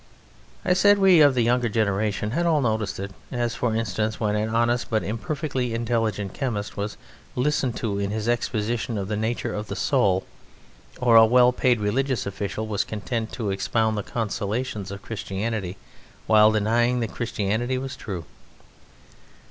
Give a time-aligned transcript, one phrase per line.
[0.65, 4.35] I said we of the younger generation had all noticed it, as, for instance, when
[4.35, 6.97] an honest but imperfectly intelligent chemist was
[7.35, 10.25] listened to in his exposition of the nature of the soul,
[10.99, 15.77] or a well paid religious official was content to expound the consolations of Christianity
[16.25, 18.25] while denying that Christianity was true.